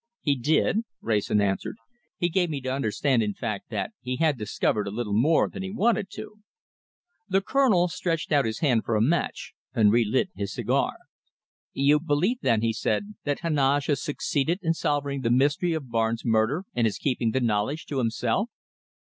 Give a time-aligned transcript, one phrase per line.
[0.21, 1.77] "He did," Wrayson answered.
[2.17, 5.61] "He gave me to understand, in fact, that he had discovered a little more than
[5.61, 6.39] he wanted to."
[7.29, 10.93] The Colonel stretched out his hand for a match, and relit his cigar.
[11.73, 16.25] "You believe, then," he said, "that Heneage has succeeded in solving the mystery of Barnes'
[16.25, 18.49] murder, and is keeping the knowledge to himself?"